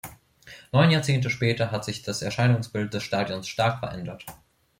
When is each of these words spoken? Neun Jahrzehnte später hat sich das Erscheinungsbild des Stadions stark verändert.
Neun 0.71 0.89
Jahrzehnte 0.89 1.29
später 1.29 1.69
hat 1.69 1.85
sich 1.85 2.01
das 2.01 2.23
Erscheinungsbild 2.23 2.91
des 2.91 3.03
Stadions 3.03 3.47
stark 3.47 3.77
verändert. 3.81 4.25